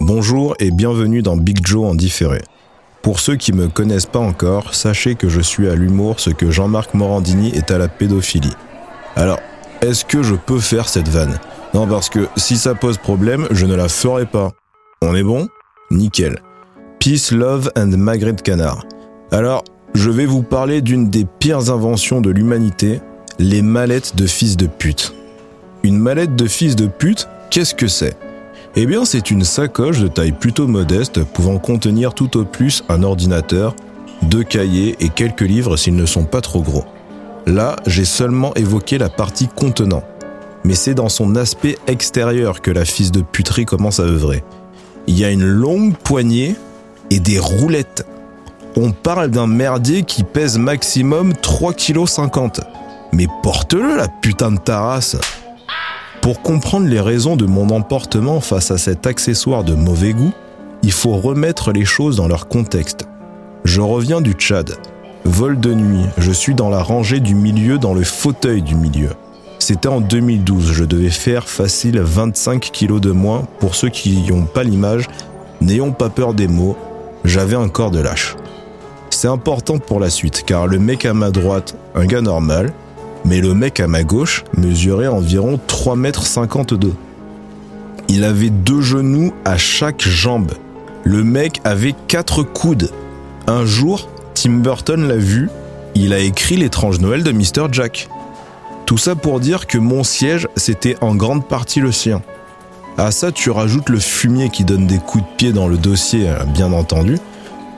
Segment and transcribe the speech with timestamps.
[0.00, 2.42] Bonjour et bienvenue dans Big Joe en différé.
[3.02, 6.50] Pour ceux qui me connaissent pas encore, sachez que je suis à l'humour ce que
[6.50, 8.54] Jean-Marc Morandini est à la pédophilie.
[9.16, 9.38] Alors,
[9.80, 11.38] est-ce que je peux faire cette vanne?
[11.74, 14.52] Non, parce que si ça pose problème, je ne la ferai pas.
[15.02, 15.48] On est bon?
[15.90, 16.40] Nickel.
[16.98, 18.84] Peace, Love and Magret Canard.
[19.30, 19.64] Alors,
[19.94, 23.00] je vais vous parler d'une des pires inventions de l'humanité,
[23.38, 25.14] les mallettes de fils de pute.
[25.82, 28.16] Une mallette de fils de pute, qu'est-ce que c'est?
[28.74, 33.04] Eh bien, c'est une sacoche de taille plutôt modeste pouvant contenir tout au plus un
[33.04, 33.76] ordinateur,
[34.22, 36.84] deux cahiers et quelques livres s'ils ne sont pas trop gros.
[37.46, 40.02] Là, j'ai seulement évoqué la partie contenant.
[40.64, 44.42] Mais c'est dans son aspect extérieur que la fils de puterie commence à œuvrer.
[45.06, 46.56] Il y a une longue poignée
[47.10, 48.04] et des roulettes.
[48.74, 52.64] On parle d'un merdier qui pèse maximum 3,50 kg.
[53.12, 55.16] Mais porte-le la putain de tarasse
[56.24, 60.32] Pour comprendre les raisons de mon emportement face à cet accessoire de mauvais goût,
[60.82, 63.06] il faut remettre les choses dans leur contexte.
[63.66, 64.78] Je reviens du Tchad.
[65.26, 69.10] Vol de nuit, je suis dans la rangée du milieu, dans le fauteuil du milieu.
[69.58, 73.46] C'était en 2012, je devais faire facile 25 kilos de moins.
[73.58, 75.10] Pour ceux qui n'ont pas l'image,
[75.60, 76.78] n'ayons pas peur des mots,
[77.26, 78.34] j'avais un corps de lâche.
[79.10, 82.72] C'est important pour la suite, car le mec à ma droite, un gars normal,
[83.24, 86.92] mais le mec à ma gauche mesurait environ 3 mètres 52.
[88.08, 90.52] Il avait deux genoux à chaque jambe.
[91.04, 92.90] Le mec avait quatre coudes.
[93.46, 95.48] Un jour, Tim Burton l'a vu,
[95.94, 97.68] il a écrit l'étrange Noël de Mr.
[97.72, 98.08] Jack.
[98.86, 102.22] Tout ça pour dire que mon siège, c'était en grande partie le sien.
[102.98, 106.28] À ça, tu rajoutes le fumier qui donne des coups de pied dans le dossier,
[106.28, 107.18] hein, bien entendu,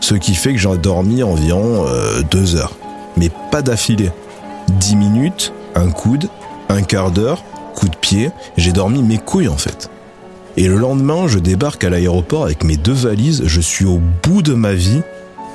[0.00, 2.76] ce qui fait que j'ai dormi environ euh, deux heures.
[3.16, 4.10] Mais pas d'affilée.
[4.68, 6.28] Dix minutes, un coude,
[6.68, 9.90] un quart d'heure, coup de pied, j'ai dormi mes couilles en fait.
[10.56, 14.42] Et le lendemain, je débarque à l'aéroport avec mes deux valises, je suis au bout
[14.42, 15.02] de ma vie,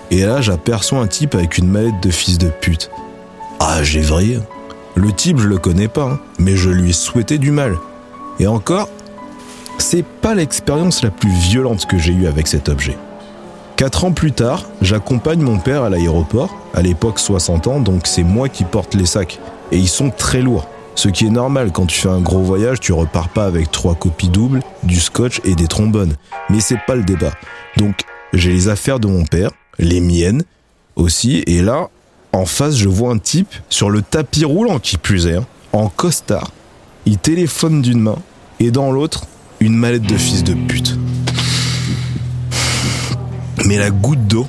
[0.10, 2.90] et là j'aperçois un type avec une mallette de fils de pute.
[3.60, 4.40] Ah, j'ai vrillé.
[4.96, 7.76] Le type, je le connais pas, hein, mais je lui ai souhaité du mal.
[8.40, 8.90] Et encore,
[9.78, 12.98] c'est pas l'expérience la plus violente que j'ai eue avec cet objet.
[13.78, 18.24] Quatre ans plus tard, j'accompagne mon père à l'aéroport, à l'époque 60 ans, donc c'est
[18.24, 19.40] moi qui porte les sacs.
[19.72, 20.68] Et ils sont très lourds.
[20.96, 23.94] Ce qui est normal, quand tu fais un gros voyage, tu repars pas avec trois
[23.94, 26.16] copies doubles, du scotch et des trombones.
[26.50, 27.34] Mais c'est pas le débat.
[27.78, 28.00] Donc,
[28.34, 30.42] j'ai les affaires de mon père, les miennes
[30.96, 31.90] aussi, et là,
[32.34, 35.88] en face, je vois un type sur le tapis roulant qui plus est, hein, en
[35.90, 36.50] costard.
[37.06, 38.18] Il téléphone d'une main
[38.60, 39.28] et dans l'autre,
[39.60, 40.98] une mallette de fils de pute.
[43.68, 44.48] Mais la goutte d'eau,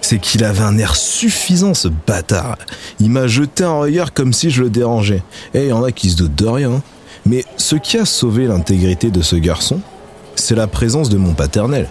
[0.00, 2.58] c'est qu'il avait un air suffisant, ce bâtard.
[2.98, 5.22] Il m'a jeté un regard comme si je le dérangeais.
[5.54, 6.82] Et il y en a qui se doutent de rien.
[7.26, 9.78] Mais ce qui a sauvé l'intégrité de ce garçon,
[10.34, 11.88] c'est la présence de mon paternel.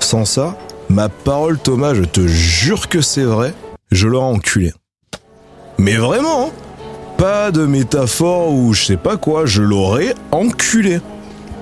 [0.00, 0.56] Sans ça,
[0.88, 3.52] ma parole Thomas, je te jure que c'est vrai,
[3.92, 4.72] je l'aurais enculé.
[5.76, 6.50] Mais vraiment, hein
[7.18, 11.00] pas de métaphore ou je sais pas quoi, je l'aurais enculé.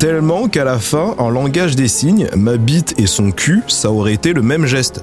[0.04, 4.12] Tellement qu'à la fin, en langage des signes, ma bite et son cul, ça aurait
[4.12, 5.02] été le même geste.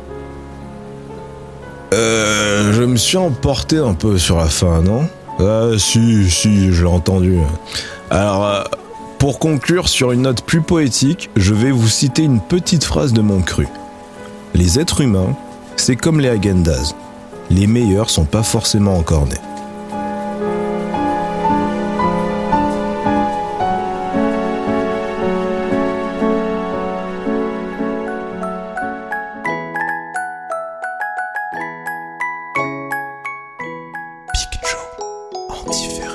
[1.92, 5.10] Euh, je me suis emporté un peu sur la fin, non?
[5.40, 7.40] Ah si, si, je l'ai entendu.
[8.12, 8.62] Alors, euh,
[9.18, 13.22] pour conclure sur une note plus poétique, je vais vous citer une petite phrase de
[13.22, 13.68] mon cru.
[14.54, 15.36] Les êtres humains,
[15.78, 16.94] c'est comme les agendas.
[17.50, 19.42] Les meilleurs sont pas forcément encore nés.
[35.72, 36.11] Diffère.